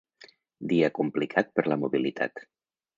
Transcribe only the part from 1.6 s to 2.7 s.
la mobilitat.